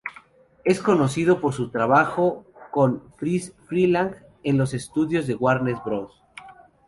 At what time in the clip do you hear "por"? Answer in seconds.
1.39-1.53